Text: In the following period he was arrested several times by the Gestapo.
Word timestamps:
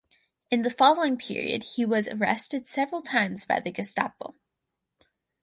In 0.49 0.63
the 0.63 0.71
following 0.71 1.15
period 1.15 1.61
he 1.75 1.85
was 1.85 2.07
arrested 2.07 2.65
several 2.65 3.03
times 3.03 3.45
by 3.45 3.59
the 3.59 3.69
Gestapo. 3.69 4.33